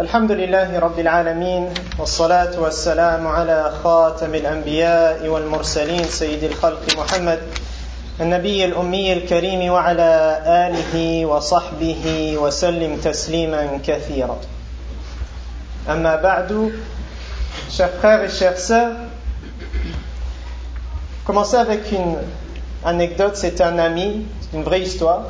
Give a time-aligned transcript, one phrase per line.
[0.00, 7.38] الحمد لله رب العالمين والصلاة والسلام على خاتم الأنبياء والمرسلين سيد الخلق محمد
[8.20, 10.10] النبي الأمي الكريم وعلى
[10.46, 14.38] آله وصحبه وسلم تسليما كثيرا
[15.90, 16.70] أما بعد
[17.68, 18.74] chers frères et
[21.26, 22.18] commencer avec une
[22.84, 25.24] anecdote c'est un ami une vraie histoire.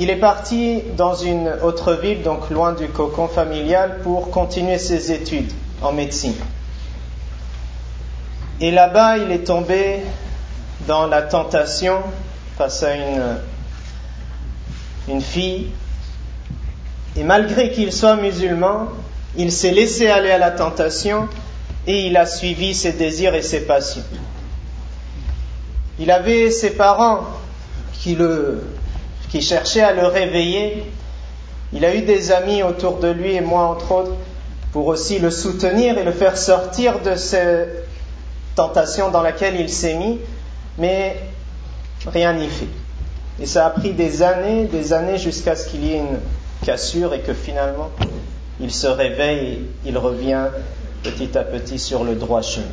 [0.00, 5.10] Il est parti dans une autre ville, donc loin du cocon familial, pour continuer ses
[5.10, 5.50] études
[5.82, 6.36] en médecine.
[8.60, 10.00] Et là-bas, il est tombé
[10.86, 11.98] dans la tentation
[12.56, 12.94] face à
[15.08, 15.68] une, fille.
[17.16, 18.88] Et malgré qu'il soit musulman,
[19.36, 21.28] il s'est laissé aller à la tentation
[21.86, 24.02] et il a suivi ses désirs et ses passions.
[25.98, 27.20] Il avait ses parents
[27.92, 28.62] qui le
[29.30, 30.84] qui cherchait à le réveiller.
[31.72, 34.14] Il a eu des amis autour de lui et moi entre autres
[34.72, 37.86] pour aussi le soutenir et le faire sortir de cette
[38.54, 40.18] tentation dans laquelle il s'est mis,
[40.78, 41.16] mais
[42.06, 42.68] rien n'y fait.
[43.40, 46.18] Et ça a pris des années, des années jusqu'à ce qu'il y ait une
[46.64, 47.90] cassure et que finalement
[48.60, 50.46] il se réveille et il revient
[51.02, 52.66] petit à petit sur le droit chemin.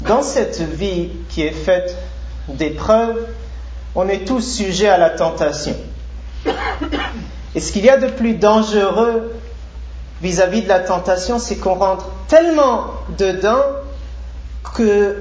[0.00, 1.96] Dans cette vie qui est faite
[2.48, 3.26] d'épreuves,
[3.94, 5.74] on est tous sujets à la tentation.
[7.54, 9.32] Et ce qu'il y a de plus dangereux
[10.22, 13.62] vis-à-vis de la tentation, c'est qu'on rentre tellement dedans
[14.74, 15.16] que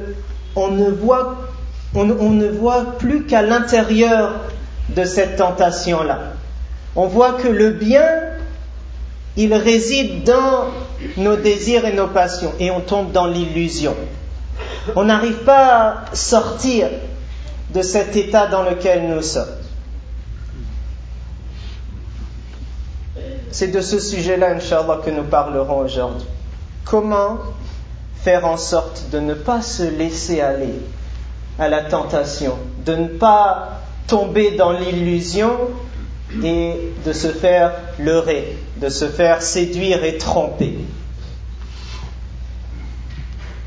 [0.56, 1.36] on ne voit,
[1.96, 4.34] on, ne voit plus qu'à l'intérieur
[4.90, 6.20] de cette tentation-là.
[6.96, 8.06] On voit que le bien,
[9.36, 10.66] il réside dans
[11.18, 13.96] nos désirs et nos passions, et on tombe dans l'illusion.
[14.96, 16.88] On n'arrive pas à sortir
[17.74, 19.46] de cet état dans lequel nous sommes.
[23.52, 26.28] C'est de ce sujet-là, Inch'Allah, que nous parlerons aujourd'hui.
[26.86, 27.40] Comment
[28.22, 30.74] faire en sorte de ne pas se laisser aller
[31.60, 35.52] à la tentation, de ne pas tomber dans l'illusion
[36.44, 36.74] et
[37.06, 40.78] de se faire leurrer, de se faire séduire et tromper.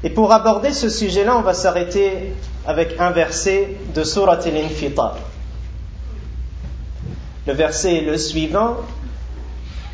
[0.03, 2.33] Et pour aborder ce sujet-là, on va s'arrêter
[2.67, 5.17] avec un verset de Surat al-Infitar.
[7.47, 8.77] Le verset est le suivant,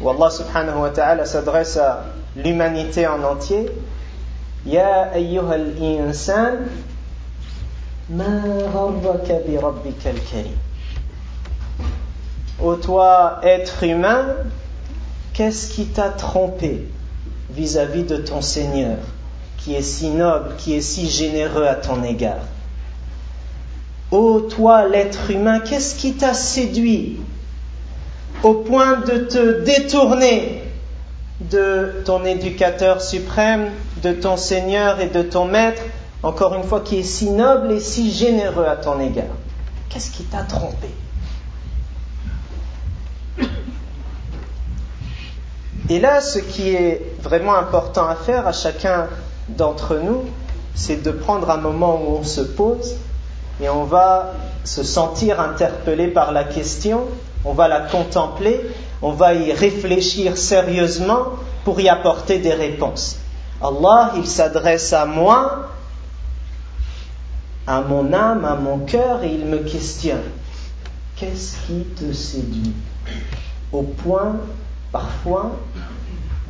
[0.00, 2.04] où Allah subhanahu wa ta'ala s'adresse à
[2.36, 3.70] l'humanité en entier.
[4.66, 6.66] Ya ayyuhal insan,
[8.10, 10.58] ma gharraka bi rabbika al-karim.
[12.60, 14.26] Ô toi, être humain,
[15.34, 16.88] qu'est-ce qui t'a trompé
[17.50, 18.98] vis-à-vis -vis de ton Seigneur,
[19.58, 22.44] qui est si noble, qui est si généreux à ton égard?
[24.10, 27.18] Ô toi, l'être humain, qu'est-ce qui t'a séduit
[28.42, 30.62] au point de te détourner
[31.40, 33.70] de ton éducateur suprême,
[34.02, 35.82] de ton Seigneur et de ton Maître,
[36.22, 39.24] encore une fois, qui est si noble et si généreux à ton égard?
[39.88, 40.88] Qu'est-ce qui t'a trompé?
[45.88, 49.06] Et là, ce qui est vraiment important à faire à chacun
[49.48, 50.24] d'entre nous,
[50.74, 52.96] c'est de prendre un moment où on se pose
[53.60, 54.32] et on va
[54.64, 57.04] se sentir interpellé par la question,
[57.44, 58.60] on va la contempler,
[59.02, 61.24] on va y réfléchir sérieusement
[61.64, 63.18] pour y apporter des réponses.
[63.62, 65.70] Allah, il s'adresse à moi,
[67.66, 70.22] à mon âme, à mon cœur, et il me questionne.
[71.16, 72.74] Qu'est-ce qui te séduit
[73.72, 74.36] Au point,
[74.92, 75.52] parfois,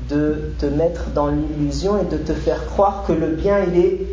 [0.08, 4.06] de te mettre dans l'illusion et de te faire croire que le bien, il est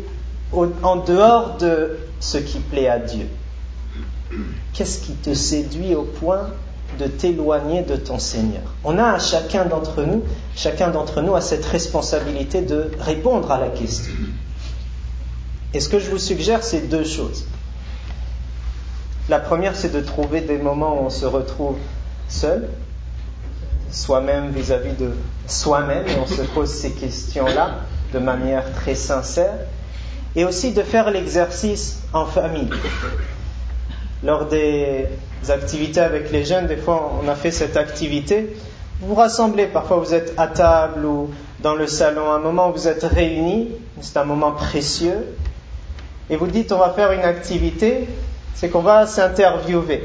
[0.82, 3.26] en dehors de ce qui plaît à Dieu
[4.72, 6.50] Qu'est-ce qui te séduit au point
[6.98, 8.62] de t'éloigner de ton Seigneur?
[8.82, 10.24] On a chacun d'entre nous,
[10.56, 14.12] chacun d'entre nous a cette responsabilité de répondre à la question.
[15.74, 17.44] Et ce que je vous suggère, c'est deux choses.
[19.28, 21.76] La première, c'est de trouver des moments où on se retrouve
[22.28, 22.68] seul,
[23.90, 25.12] soi-même vis-à-vis de
[25.46, 27.80] soi-même, et on se pose ces questions-là
[28.12, 29.54] de manière très sincère
[30.36, 32.70] et aussi de faire l'exercice en famille.
[34.22, 35.06] Lors des
[35.48, 38.56] activités avec les jeunes, des fois on a fait cette activité.
[39.00, 42.72] Vous vous rassemblez, parfois vous êtes à table ou dans le salon, un moment où
[42.72, 43.70] vous êtes réunis,
[44.00, 45.36] c'est un moment précieux,
[46.30, 48.08] et vous dites on va faire une activité,
[48.54, 50.04] c'est qu'on va s'interviewer.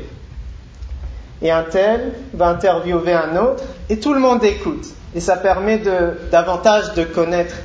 [1.41, 4.85] Et un tel va interviewer un autre, et tout le monde écoute.
[5.15, 5.81] Et ça permet
[6.31, 7.55] davantage de connaître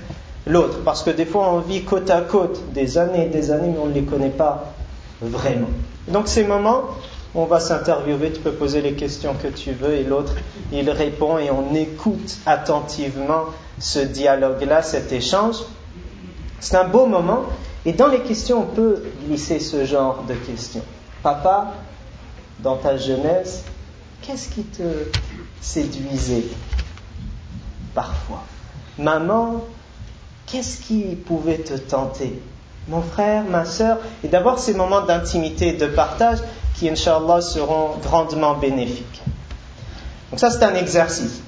[0.46, 3.68] l'autre, parce que des fois on vit côte à côte des années et des années,
[3.68, 4.72] mais on ne les connaît pas
[5.20, 5.68] vraiment.
[6.08, 6.82] Donc ces moments,
[7.34, 10.34] on va s'interviewer, tu peux poser les questions que tu veux et l'autre,
[10.72, 13.46] il répond et on écoute attentivement
[13.78, 15.56] ce dialogue-là, cet échange.
[16.60, 17.44] C'est un beau moment
[17.86, 20.82] et dans les questions, on peut glisser ce genre de questions.
[21.22, 21.74] Papa,
[22.60, 23.64] dans ta jeunesse,
[24.22, 24.82] qu'est-ce qui te
[25.60, 26.44] séduisait
[27.94, 28.42] parfois?
[28.98, 29.64] Maman,
[30.54, 32.40] qu'est-ce qui pouvait te tenter?
[32.86, 36.38] Mon frère, ma soeur, et d'avoir ces moments d'intimité et de partage
[36.76, 39.22] qui, Inch'Allah, seront grandement bénéfiques.
[40.30, 41.40] Donc ça, c'est un exercice.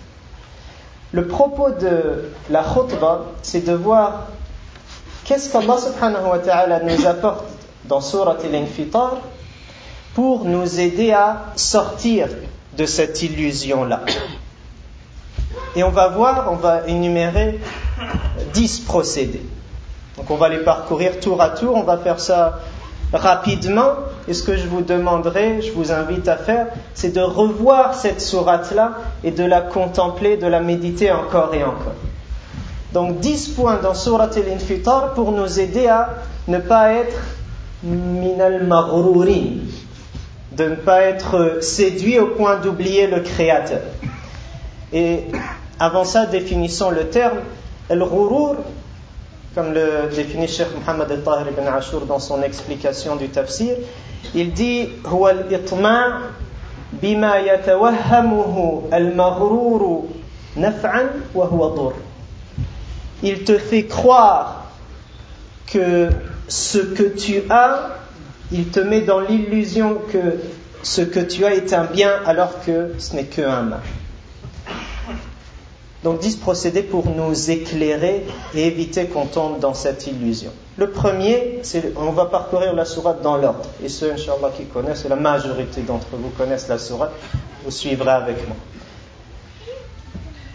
[1.12, 4.26] Le propos de la khutbah, c'est de voir
[5.24, 7.44] qu'est-ce qu'Allah subhanahu wa ta'ala nous apporte
[7.84, 9.18] dans Surat al-Infitar
[10.14, 12.26] pour nous aider à sortir
[12.76, 14.00] de cette illusion-là.
[15.76, 17.60] Et on va voir, on va énumérer
[18.52, 19.42] dix procédés.
[20.16, 22.60] Donc on va les parcourir tour à tour, on va faire ça
[23.12, 23.90] rapidement.
[24.28, 28.20] Et ce que je vous demanderai, je vous invite à faire, c'est de revoir cette
[28.20, 31.94] sourate-là et de la contempler, de la méditer encore et encore.
[32.92, 36.14] Donc 10 points dans Surat al-Infitar pour nous aider à
[36.48, 37.18] ne pas être
[37.82, 39.58] minal maghrourin,
[40.52, 43.82] de ne pas être séduit au point d'oublier le Créateur.
[44.92, 45.24] Et
[45.78, 47.38] avant ça, définissons le terme.
[47.89, 48.57] Al-ghurur,
[49.53, 53.75] comme le définit Cheikh Mohammed al-Tahir ibn Ashur dans son explication du tafsir,
[54.33, 56.21] il dit هو الإطماع
[57.01, 60.03] بما يتوهمه المغرور
[60.57, 61.93] نفعا وهو ضر.
[63.23, 64.65] Il te fait croire
[65.67, 66.09] que
[66.47, 67.97] ce que tu as,
[68.51, 70.39] il te met dans l'illusion que
[70.83, 73.79] ce que tu as est un bien alors que ce n'est qu'un mal.
[76.03, 78.25] Donc dix procédés pour nous éclairer
[78.55, 80.51] et éviter qu'on tombe dans cette illusion.
[80.77, 83.69] Le premier, c'est on va parcourir la sourate dans l'ordre.
[83.83, 87.11] Et ceux, Inch'Allah, qui connaissent, et la majorité d'entre vous connaissent la sourate,
[87.63, 88.57] vous suivrez avec moi.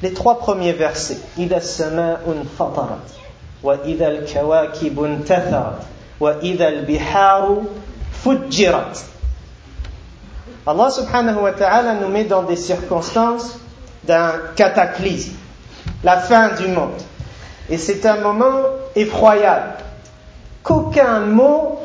[0.02, 1.20] Les trois premiers versets.
[1.38, 3.14] إِذَا السَّمَاءُ انْفَطَرَتْ
[3.62, 5.82] وَإِذَا الْكَوَاكِبُ انْتَثَرَتْ
[6.20, 7.62] وَإِذَا الْبِحَارُ
[8.24, 9.04] فُجِّرَتْ
[10.66, 13.59] Allah subhanahu wa ta'ala nous met dans des circonstances
[14.03, 15.33] d'un cataclysme,
[16.03, 17.01] la fin du monde.
[17.69, 18.63] Et c'est un moment
[18.95, 19.75] effroyable
[20.63, 21.79] qu'aucun mot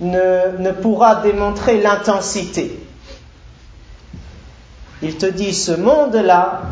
[0.00, 2.78] ne, pourra démontrer l'intensité.
[5.02, 6.62] Il te dit, ce monde-là,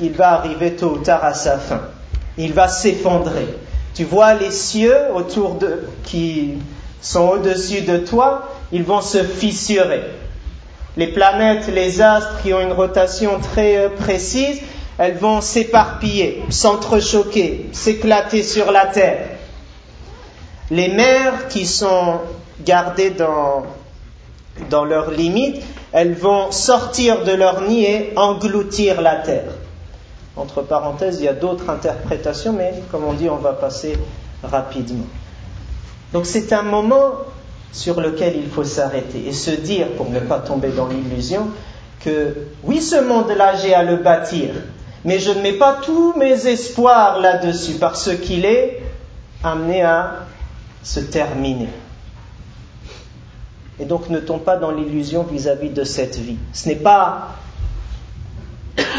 [0.00, 1.82] il va arriver tôt ou tard à sa fin.
[2.36, 3.46] Il va s'effondrer.
[3.94, 6.54] Tu vois les cieux autour de, qui
[7.00, 10.02] sont au-dessus de toi, ils vont se fissurer.
[10.96, 14.60] Les planètes, les astres qui ont une rotation très euh, précise,
[14.98, 19.28] elles vont s'éparpiller, s'entrechoquer, s'éclater sur la Terre.
[20.70, 22.20] Les mers qui sont
[22.64, 23.64] gardées dans,
[24.68, 29.52] dans leurs limites, elles vont sortir de leur nid et engloutir la Terre.
[30.36, 33.96] Entre parenthèses, il y a d'autres interprétations, mais comme on dit, on va passer
[34.42, 35.06] rapidement.
[36.12, 37.12] Donc c'est un moment
[37.72, 41.48] sur lequel il faut s'arrêter et se dire, pour ne pas tomber dans l'illusion,
[42.00, 42.34] que
[42.64, 44.50] oui, ce monde-là, j'ai à le bâtir,
[45.04, 48.82] mais je ne mets pas tous mes espoirs là-dessus parce qu'il est
[49.44, 50.26] amené à
[50.82, 51.68] se terminer.
[53.78, 56.36] Et donc ne tombe pas dans l'illusion vis-à-vis de cette vie.
[56.52, 57.34] Ce n'est pas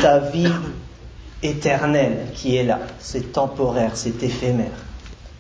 [0.02, 0.52] ta vie
[1.44, 4.72] éternelle qui est là, c'est temporaire, c'est éphémère.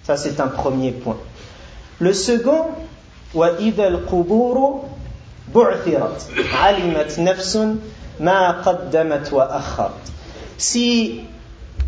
[0.04, 1.18] Ça c'est un premier point.
[2.00, 2.66] Le second,
[3.35, 4.85] وإذا القبور
[5.55, 7.59] بعثرت علمت نفس
[8.21, 10.07] ما قدمت وأخرت
[10.59, 11.21] si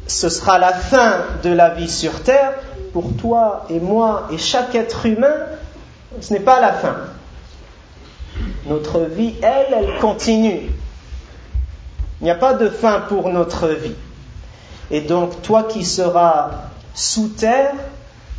[0.07, 2.55] ce sera la fin de la vie sur terre,
[2.93, 5.37] pour toi et moi et chaque être humain,
[6.21, 6.97] ce n'est pas la fin.
[8.67, 10.71] Notre vie, elle, elle continue.
[12.21, 13.95] Il n'y a pas de fin pour notre vie.
[14.91, 16.51] Et donc, toi qui seras
[16.95, 17.75] sous terre,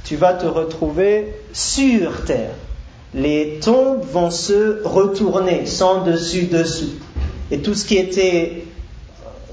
[0.04, 2.52] tu vas te retrouver sur terre.
[3.15, 6.95] Les tombes vont se retourner sans dessus-dessous.
[7.51, 8.65] Et tout ce qui était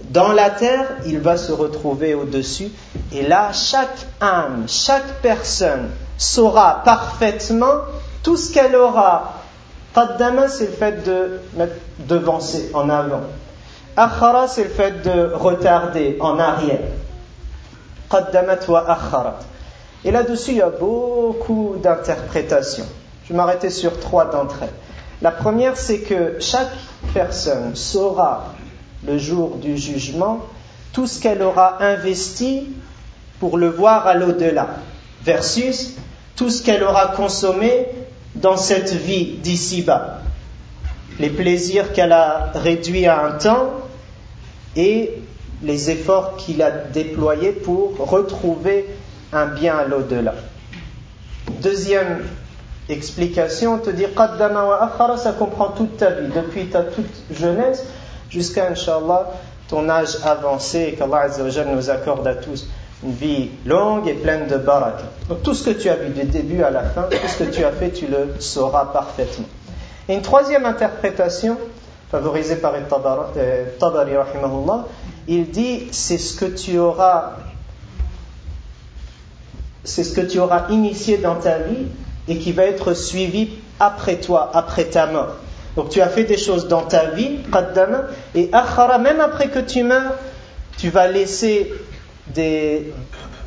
[0.09, 2.69] dans la terre, il va se retrouver au-dessus.
[3.13, 7.81] Et là, chaque âme, chaque personne saura parfaitement
[8.23, 9.41] tout ce qu'elle aura.
[9.93, 11.75] Qaddama, c'est le fait de mettre
[12.07, 13.21] devancer, en avant.
[13.95, 16.79] Akhara, c'est le fait de retarder, en arrière.
[18.09, 19.39] Qaddamat wa akharat.
[20.03, 22.87] Et là-dessus, il y a beaucoup d'interprétations.
[23.23, 24.69] Je vais m'arrêter sur trois d'entre elles.
[25.21, 26.71] La première, c'est que chaque
[27.13, 28.53] personne saura
[29.05, 30.39] le jour du jugement,
[30.93, 32.69] tout ce qu'elle aura investi
[33.39, 34.67] pour le voir à l'au-delà,
[35.23, 35.95] versus
[36.35, 37.87] tout ce qu'elle aura consommé
[38.35, 40.21] dans cette vie d'ici-bas.
[41.19, 43.73] les plaisirs qu'elle a réduits à un temps
[44.75, 45.11] et
[45.61, 48.87] les efforts qu'il a déployés pour retrouver
[49.31, 50.33] un bien à l'au-delà.
[51.61, 52.23] Deuxième
[52.89, 57.85] explication, te dire qaddama wa akhara, ça comprend toute ta vie, depuis ta toute jeunesse
[58.29, 59.31] jusqu'à, Inch'Allah,
[59.67, 61.27] ton âge avancé et qu'Allah
[61.73, 62.67] nous accorde à tous
[63.03, 65.03] une vie longue et pleine de baraka.
[65.29, 67.49] Donc tout ce que tu as vu du début à la fin, tout ce que
[67.49, 69.47] tu as fait, tu le sauras parfaitement.
[70.07, 71.57] Et une troisième interprétation,
[72.11, 74.11] favorisée par euh, Tabari,
[75.27, 77.37] il dit c'est ce que tu auras
[79.83, 81.87] c'est ce que tu auras initié dans ta vie
[82.31, 85.35] et qui va être suivi après toi, après ta mort.
[85.75, 87.39] Donc tu as fait des choses dans ta vie,
[88.35, 90.13] et akhara, même après que tu meurs,
[90.77, 91.73] tu vas laisser
[92.27, 92.93] des,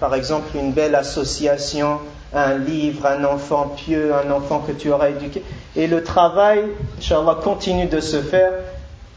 [0.01, 1.99] par exemple une belle association,
[2.35, 5.43] un livre, un enfant pieux, un enfant que tu auras éduqué.
[5.77, 6.65] Et le travail,
[6.99, 8.53] Inch'Allah, continue de se faire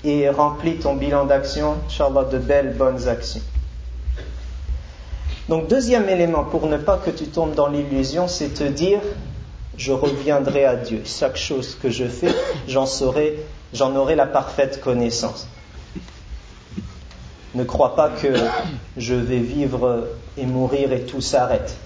[0.05, 3.41] et remplit ton bilan d'action, Inch'Allah, de belles, bonnes actions.
[5.50, 9.00] Donc, deuxième élément pour ne pas que tu tombes dans l'illusion, c'est te dire
[9.77, 11.01] je reviendrai à Dieu.
[11.05, 12.34] Chaque chose que je fais,
[12.67, 13.39] j'en saurai,
[13.74, 15.48] j'en aurai la parfaite connaissance.
[17.55, 18.27] Ne crois pas que
[18.98, 20.07] je vais vivre
[20.38, 21.77] et mourir et tout s'arrête.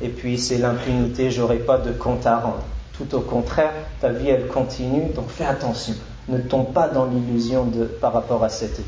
[0.00, 2.64] Et puis c'est l'impunité, j'aurai pas de compte à rendre.
[2.96, 5.94] Tout au contraire, ta vie elle continue, donc fais attention.
[6.28, 8.84] Ne tombe pas dans l'illusion par rapport à cette vie.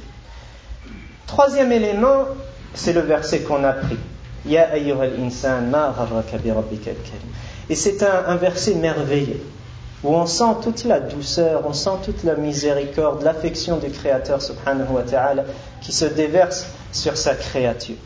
[1.26, 2.24] Troisième élément,
[2.74, 3.98] c'est le verset qu'on a pris.
[4.46, 4.70] Ya
[5.20, 5.94] insan ma
[7.70, 9.42] Et c'est un, verset merveilleux
[10.04, 14.92] où on sent toute la douceur, on sent toute la miséricorde, l'affection du Créateur subhanahu
[14.92, 15.44] wa ta'ala
[15.80, 17.96] qui se déverse sur sa créature.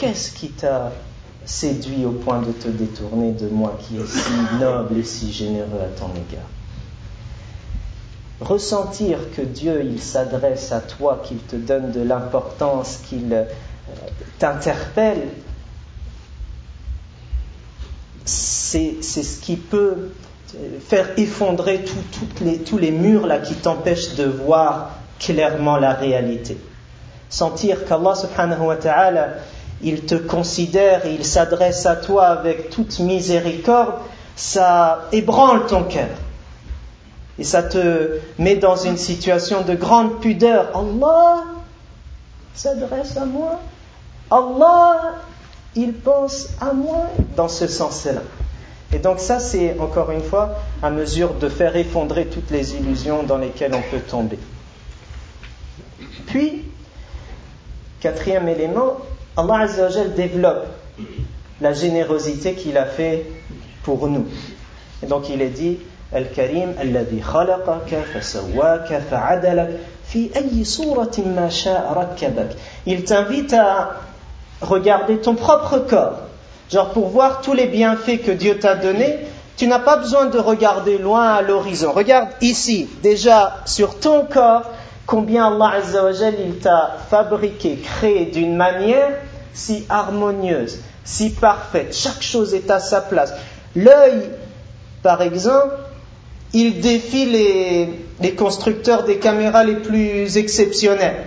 [0.00, 0.92] Qu'est-ce qui t'a
[1.44, 5.80] séduit au point de te détourner de moi qui est si noble et si généreux
[5.80, 6.48] à ton égard?
[8.40, 13.44] Ressentir que Dieu, il s'adresse à toi, qu'il te donne de l'importance, qu'il euh,
[14.38, 15.22] t'interpelle,
[18.26, 20.10] c'est ce qui peut
[20.86, 21.84] faire effondrer
[22.40, 26.58] les, tous les murs là qui t'empêchent de voir clairement la réalité.
[27.28, 29.28] Sentir qu'Allah subhanahu wa ta'ala,
[29.82, 33.94] il te considère et il s'adresse à toi avec toute miséricorde,
[34.36, 36.08] ça ébranle ton cœur.
[37.38, 40.70] Et ça te met dans une situation de grande pudeur.
[40.74, 41.44] Allah
[42.54, 43.60] s'adresse à moi.
[44.30, 45.16] Allah,
[45.76, 47.06] il pense à moi
[47.36, 48.22] dans ce sens-là.
[48.92, 53.22] Et donc ça, c'est encore une fois à mesure de faire effondrer toutes les illusions
[53.22, 54.38] dans lesquelles on peut tomber.
[56.26, 56.64] Puis,
[58.00, 58.96] quatrième élément,
[59.36, 60.66] Allah Azzawajal développe
[61.60, 63.26] la générosité qu'il a fait
[63.82, 64.26] pour nous.
[65.02, 65.78] Et donc il est dit
[66.12, 66.74] Al-Karim,
[70.04, 70.30] fi
[72.86, 74.00] Il t'invite à
[74.60, 76.20] regarder ton propre corps
[76.70, 79.18] Genre pour voir tous les bienfaits que Dieu t'a donnés,
[79.56, 81.92] tu n'as pas besoin de regarder loin à l'horizon.
[81.92, 84.64] Regarde ici, déjà sur ton corps,
[85.06, 89.12] combien Allah Azzawajal il t'a fabriqué, créé d'une manière
[89.54, 91.94] si harmonieuse, si parfaite.
[91.96, 93.32] Chaque chose est à sa place.
[93.76, 94.28] L'œil,
[95.02, 95.74] par exemple,
[96.52, 97.88] il défie les,
[98.20, 101.24] les constructeurs des caméras les plus exceptionnels.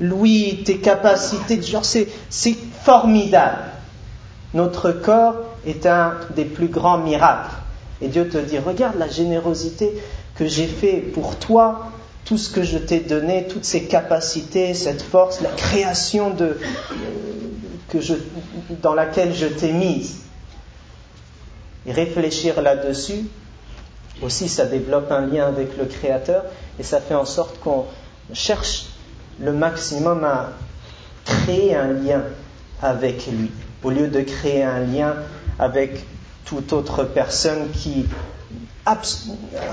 [0.00, 2.08] Louis, tes capacités, genre c'est
[2.82, 3.58] formidable.
[4.54, 7.54] Notre corps est un des plus grands miracles.
[8.00, 9.92] Et Dieu te dit, regarde la générosité
[10.34, 11.90] que j'ai fait pour toi,
[12.24, 16.56] tout ce que je t'ai donné, toutes ces capacités, cette force, la création de,
[17.90, 18.14] que je,
[18.82, 20.20] dans laquelle je t'ai mise.
[21.86, 23.26] Et réfléchir là-dessus,
[24.22, 26.44] aussi ça développe un lien avec le Créateur
[26.78, 27.86] et ça fait en sorte qu'on
[28.32, 28.86] cherche
[29.40, 30.50] le maximum à
[31.24, 32.22] créer un lien
[32.82, 33.50] avec lui
[33.82, 35.14] au lieu de créer un lien
[35.58, 36.04] avec
[36.44, 38.06] toute autre personne qui,
[38.84, 38.98] à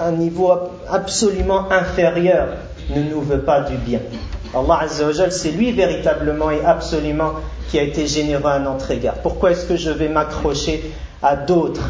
[0.04, 0.54] un niveau
[0.90, 2.50] absolument inférieur,
[2.90, 4.00] ne nous veut pas du bien.
[4.54, 7.34] Allah Azzawajal, c'est lui véritablement et absolument
[7.70, 9.16] qui a été généreux à notre égard.
[9.16, 11.90] Pourquoi est-ce que je vais m'accrocher à d'autres?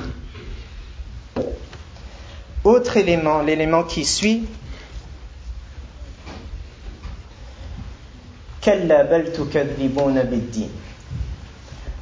[2.63, 4.47] Autre élément, l'élément qui suit,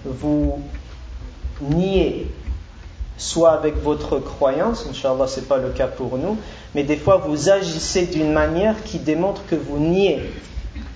[0.05, 0.59] vous
[1.61, 2.27] niez
[3.17, 6.37] soit avec votre croyance, Inch'Allah ce n'est pas le cas pour nous,
[6.73, 10.21] mais des fois vous agissez d'une manière qui démontre que vous niez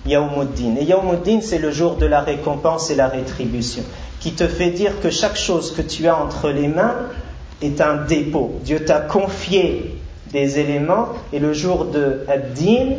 [0.06, 0.76] Yaumuddin.
[0.80, 3.82] Et Yaumuddin c'est le jour de la récompense et la rétribution,
[4.20, 6.96] qui te fait dire que chaque chose que tu as entre les mains
[7.62, 8.58] est un dépôt.
[8.64, 9.96] Dieu t'a confié
[10.32, 12.96] des éléments et le jour de Ad-Din,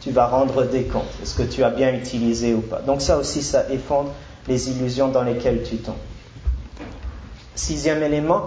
[0.00, 1.04] tu vas rendre des comptes.
[1.22, 4.10] Est-ce que tu as bien utilisé ou pas Donc ça aussi, ça effondre
[4.48, 5.94] les illusions dans lesquelles tu tombes.
[7.54, 8.46] Sixième élément.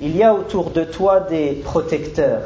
[0.00, 2.42] Il y a autour de toi des protecteurs.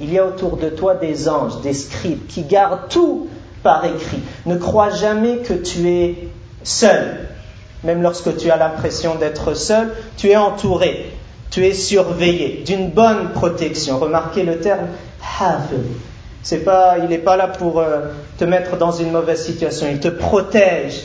[0.00, 3.28] Il y a autour de toi des anges, des scribes qui gardent tout
[3.62, 4.20] par écrit.
[4.46, 6.28] Ne crois jamais que tu es
[6.64, 7.28] seul.
[7.84, 11.12] Même lorsque tu as l'impression d'être seul, tu es entouré,
[11.52, 13.98] tu es surveillé d'une bonne protection.
[13.98, 14.88] Remarquez le terme
[15.38, 15.84] hafid.
[16.42, 18.06] C'est pas, il n'est pas là pour euh,
[18.38, 19.86] te mettre dans une mauvaise situation.
[19.88, 21.04] Il te protège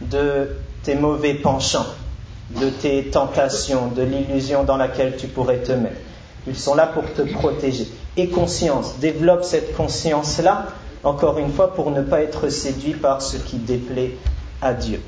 [0.00, 1.86] de tes mauvais penchants,
[2.60, 6.00] de tes tentations, de l'illusion dans laquelle tu pourrais te mettre.
[6.48, 7.86] Ils sont là pour te protéger.
[8.16, 10.66] Et conscience, développe cette conscience-là,
[11.04, 14.16] encore une fois, pour ne pas être séduit par ce qui déplaît
[14.60, 15.00] à Dieu.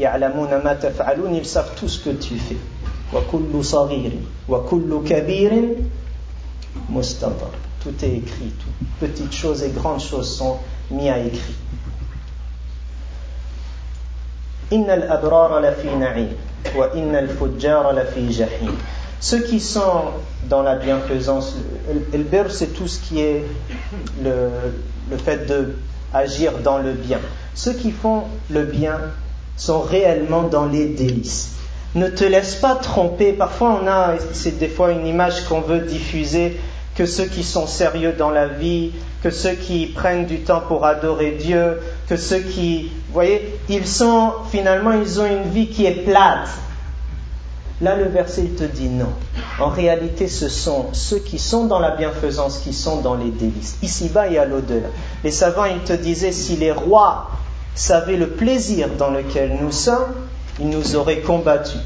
[0.00, 2.56] Ils savent tout ce que tu fais.
[7.80, 10.58] Tout est écrit, toutes petites choses et grandes choses sont
[10.90, 11.54] mises à écrit.
[19.20, 20.02] Ceux qui sont
[20.50, 21.56] dans la bienfaisance,
[22.12, 23.44] le c'est tout ce qui est
[24.22, 24.50] le,
[25.10, 25.50] le fait
[26.12, 27.20] d'agir dans le bien.
[27.54, 29.00] Ceux qui font le bien
[29.56, 31.57] sont réellement dans les délices.
[31.94, 33.32] Ne te laisse pas tromper.
[33.32, 36.58] Parfois, on a, c'est des fois une image qu'on veut diffuser
[36.94, 38.90] que ceux qui sont sérieux dans la vie,
[39.22, 43.86] que ceux qui prennent du temps pour adorer Dieu, que ceux qui, vous voyez, ils
[43.86, 46.48] sont, finalement, ils ont une vie qui est plate.
[47.80, 49.12] Là, le verset, il te dit non.
[49.60, 53.78] En réalité, ce sont ceux qui sont dans la bienfaisance, qui sont dans les délices,
[53.82, 54.88] ici-bas et à l'au-delà.
[55.22, 57.30] Les savants, ils te disaient, si les rois
[57.76, 60.12] savaient le plaisir dans lequel nous sommes,
[60.60, 61.80] ils nous auraient combattus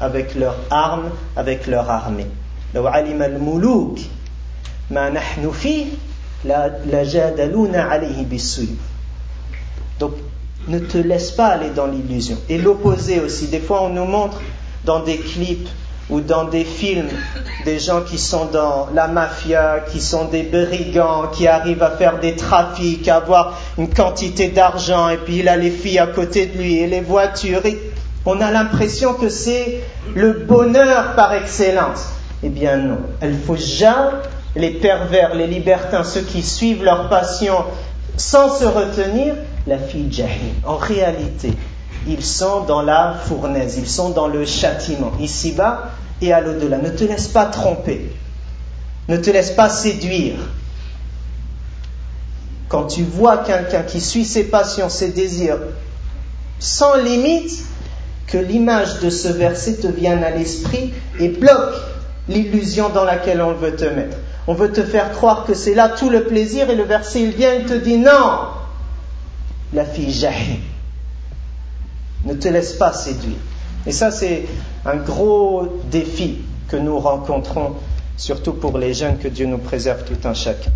[0.00, 2.26] avec leurs armes, avec leur armée.
[10.00, 10.12] Donc,
[10.66, 12.36] ne te laisse pas aller dans l'illusion.
[12.48, 13.48] Et l'opposé aussi.
[13.48, 14.40] Des fois, on nous montre
[14.84, 15.68] dans des clips
[16.10, 17.08] ou dans des films
[17.64, 22.20] des gens qui sont dans la mafia, qui sont des brigands, qui arrivent à faire
[22.20, 26.46] des trafics, à avoir une quantité d'argent, et puis il a les filles à côté
[26.46, 27.62] de lui et les voitures.
[28.26, 29.80] on a l'impression que c'est
[30.14, 32.08] le bonheur par excellence.
[32.42, 34.18] Eh bien non, elle faut jamais
[34.56, 37.56] les pervers, les libertins, ceux qui suivent leur passion
[38.16, 39.34] sans se retenir,
[39.66, 40.54] la fille jahim.
[40.64, 41.50] En réalité,
[42.06, 45.90] ils sont dans la fournaise, ils sont dans le châtiment, ici-bas
[46.20, 46.78] et à l'au-delà.
[46.78, 48.10] Ne te laisse pas tromper,
[49.08, 50.36] ne te laisse pas séduire.
[52.68, 55.58] Quand tu vois quelqu'un qui suit ses passions, ses désirs,
[56.58, 57.64] sans limite,
[58.26, 61.74] que l'image de ce verset te vienne à l'esprit et bloque
[62.28, 64.16] l'illusion dans laquelle on veut te mettre.
[64.46, 67.30] On veut te faire croire que c'est là tout le plaisir et le verset il
[67.30, 68.40] vient et te dit non,
[69.72, 70.58] la fille jahim.
[72.24, 73.36] Ne te laisse pas séduire.
[73.86, 74.46] Et ça c'est
[74.84, 77.74] un gros défi que nous rencontrons,
[78.16, 80.70] surtout pour les jeunes, que Dieu nous préserve tout un chacun.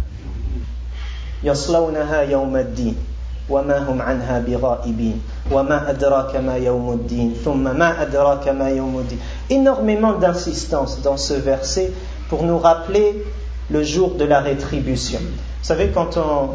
[9.50, 11.92] Énormément d'insistance dans ce verset
[12.28, 13.24] pour nous rappeler
[13.70, 15.20] le jour de la rétribution.
[15.20, 16.50] Vous savez, quand on,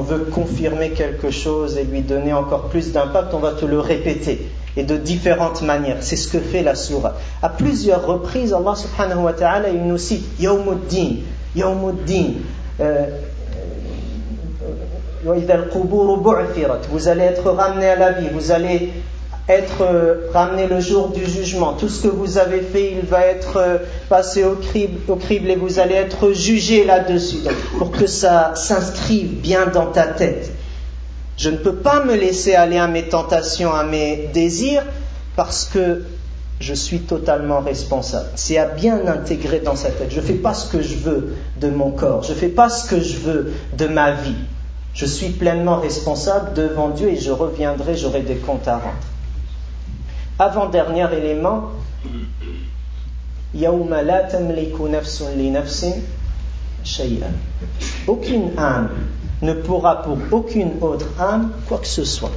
[0.00, 4.48] veut confirmer quelque chose et lui donner encore plus d'impact, on va te le répéter
[4.76, 5.98] et de différentes manières.
[6.00, 7.14] C'est ce que fait la surah.
[7.42, 11.16] À plusieurs reprises, Allah subhanahu wa ta'ala, il nous cite Yawmuddin,
[11.54, 12.32] Yawmuddin.
[12.80, 13.06] Euh,
[16.90, 18.92] vous allez être ramené à la vie, vous allez
[19.48, 21.74] être euh, ramené le jour du jugement.
[21.74, 23.78] Tout ce que vous avez fait, il va être euh,
[24.08, 27.38] passé au crible, au crible et vous allez être jugé là-dessus.
[27.78, 30.50] Pour que ça s'inscrive bien dans ta tête.
[31.36, 34.84] Je ne peux pas me laisser aller à mes tentations, à mes désirs,
[35.36, 36.04] parce que
[36.60, 38.28] je suis totalement responsable.
[38.36, 40.10] C'est à bien intégrer dans sa tête.
[40.10, 42.22] Je ne fais pas ce que je veux de mon corps.
[42.22, 44.36] Je ne fais pas ce que je veux de ma vie.
[44.94, 48.94] Je suis pleinement responsable devant Dieu et je reviendrai, j'aurai des comptes à rendre.
[50.44, 51.70] Avant-dernier élément,
[58.06, 58.90] aucune âme
[59.40, 62.30] ne pourra pour aucune autre âme quoi que ce soit.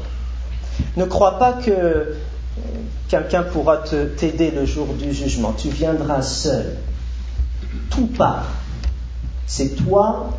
[0.96, 2.16] Ne crois pas que
[3.10, 5.52] quelqu'un pourra t'aider le jour du jugement.
[5.52, 6.78] Tu viendras seul.
[7.90, 8.46] Tout part.
[9.46, 10.30] C'est toi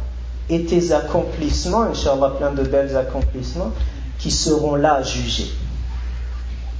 [0.48, 3.72] et tes accomplissements, Inch'Allah, plein de belles accomplissements,
[4.18, 5.50] qui seront là jugés.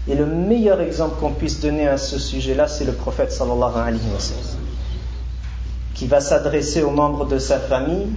[0.09, 4.11] Et le meilleur exemple qu'on puisse donner à ce sujet-là, c'est le prophète sallallahu alayhi
[4.12, 4.42] wa sallam,
[5.94, 8.09] qui va s'adresser aux membres de sa famille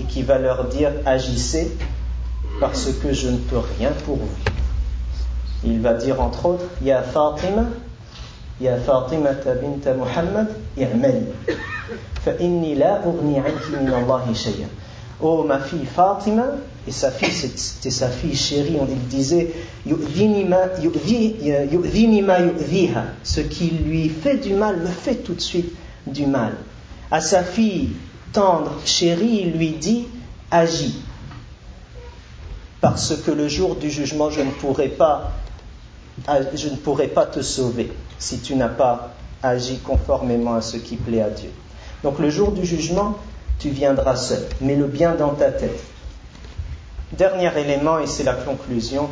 [0.00, 1.76] et qui va leur dire agissez
[2.60, 4.28] parce que je ne peux rien pour vous.
[5.64, 7.64] Il va dire entre autres Ya Fatima,
[8.60, 11.26] Ya Fatima bint Muhammad, i'mali,
[12.22, 14.66] fa inni la anki min shay'a.
[15.20, 16.46] Oh ma fille Fatima,
[16.86, 19.50] et sa fille, c'était sa fille chérie, on disait
[23.24, 25.72] ce qui lui fait du mal me fait tout de suite
[26.06, 26.54] du mal.
[27.10, 27.90] À sa fille
[28.32, 30.06] tendre, chérie, il lui dit
[30.50, 31.00] agis.
[32.80, 35.32] Parce que le jour du jugement, je ne pourrai pas,
[36.54, 40.96] je ne pourrai pas te sauver si tu n'as pas agi conformément à ce qui
[40.96, 41.50] plaît à Dieu.
[42.04, 43.16] Donc le jour du jugement,
[43.58, 44.46] tu viendras seul.
[44.60, 45.80] Mets le bien dans ta tête.
[47.12, 49.08] Dernier élément, et c'est la conclusion.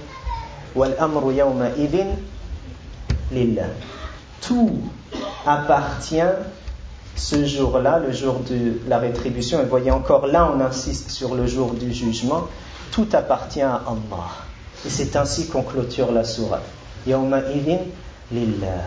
[4.40, 4.70] Tout
[5.46, 6.20] appartient
[7.16, 9.60] ce jour-là, le jour de la rétribution.
[9.62, 12.46] Et voyez encore là, on insiste sur le jour du jugement.
[12.92, 14.30] Tout appartient à Allah.
[14.84, 16.62] Et c'est ainsi qu'on clôture la sourate.
[17.06, 17.40] Yawma
[18.30, 18.84] lillah.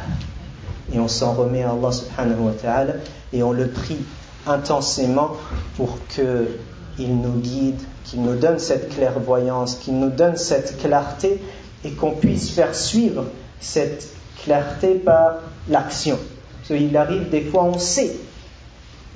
[0.94, 2.94] Et on s'en remet à Allah subhanahu wa ta'ala
[3.34, 4.00] et on le prie
[4.48, 5.32] intensément
[5.76, 11.42] pour qu'il nous guide, qu'il nous donne cette clairvoyance, qu'il nous donne cette clarté
[11.84, 13.26] et qu'on puisse faire suivre
[13.60, 14.08] cette
[14.44, 15.38] clarté par
[15.70, 16.18] l'action.
[16.66, 18.16] Qu'il arrive des fois, on sait,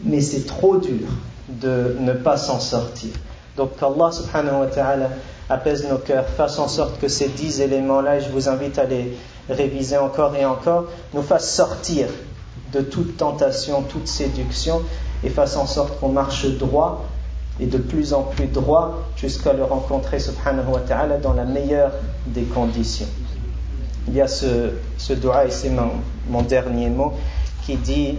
[0.04, 1.08] mais c'est trop dur
[1.50, 3.12] de ne pas s'en sortir.
[3.58, 5.10] Donc qu'Allah subhanahu wa ta'ala
[5.50, 8.86] apaise nos cœurs, fasse en sorte que ces dix éléments-là, et je vous invite à
[8.86, 9.16] les
[9.50, 12.08] réviser encore et encore, nous fasse sortir
[12.72, 14.82] de toute tentation, toute séduction,
[15.24, 17.06] et fasse en sorte qu'on marche droit
[17.60, 21.92] et de plus en plus droit jusqu'à le rencontrer subhanahu wa ta'ala dans la meilleure
[22.28, 23.08] des conditions.
[24.08, 27.14] Il y a ce, ce dua, et c'est mon, dernier mot,
[27.66, 28.16] qui dit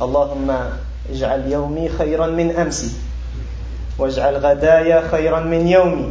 [0.00, 0.70] Allahumma
[1.10, 2.94] ij'al yawmi khayran min amsi
[3.98, 6.08] waj'al ghadaya khayran min yawmi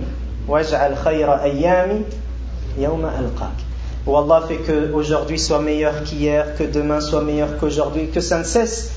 [0.47, 2.05] waj'al khayra ayyami
[2.79, 3.67] yawma alqak
[4.07, 8.45] Allah fait que aujourd'hui soit meilleur qu'hier, que demain soit meilleur qu'aujourd'hui, que ça ne
[8.45, 8.96] cesse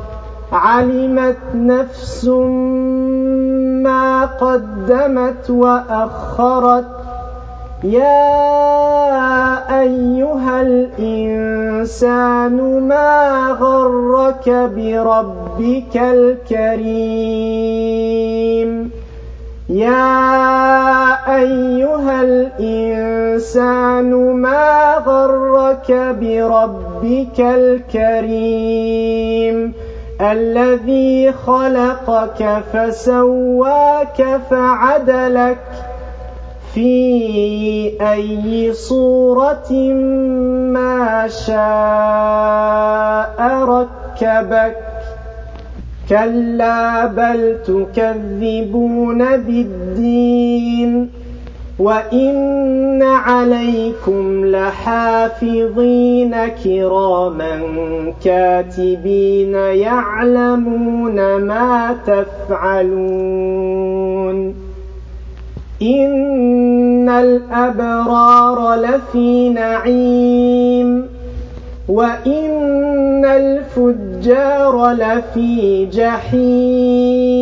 [0.51, 2.25] علمت نفس
[3.83, 6.85] ما قدمت وأخرت.
[7.83, 17.31] يا أيها الإنسان ما غرك بربك الكريم؟
[19.69, 28.61] يا أيها الإنسان ما غرك بربك الكريم؟
[30.21, 35.57] الذي خلقك فسواك فعدلك
[36.73, 36.91] في
[38.01, 39.73] أي صورة
[40.73, 41.61] ما شاء
[43.63, 44.77] ركبك.
[46.09, 51.20] كلا بل تكذبون بالدين.
[51.81, 57.61] وإن عليكم لحافظين كراما
[58.23, 63.61] كاتبين يعلمون ما تفعلون
[65.81, 71.05] إن الأبرار لفي نعيم
[71.89, 77.41] وإن الفجار لفي جحيم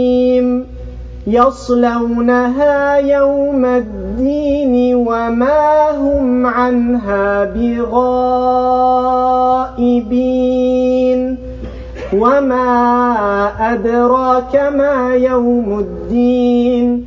[1.29, 8.29] يصلونها يوم الدين وما هم عنها بغائبين.
[12.13, 17.05] وما أدراك ما يوم الدين.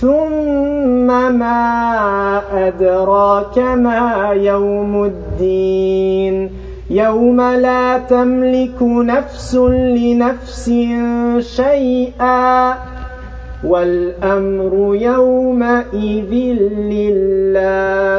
[0.00, 1.06] ثم
[1.38, 6.50] ما أدراك ما يوم الدين.
[6.90, 10.70] يوم لا تملك نفس لنفس
[11.38, 12.74] شيئا.
[13.64, 16.32] والأمر يومئذ
[16.92, 18.16] لله.